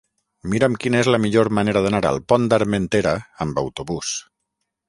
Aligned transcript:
Mira'm 0.53 0.77
quina 0.85 1.01
és 1.03 1.09
la 1.15 1.19
millor 1.25 1.51
manera 1.59 1.83
d'anar 1.87 2.01
al 2.13 2.19
Pont 2.33 2.49
d'Armentera 2.55 3.15
amb 3.47 3.63
autobús. 3.67 4.15